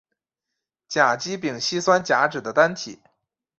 [0.87, 2.97] 甲基丙烯酸甲酯的单体。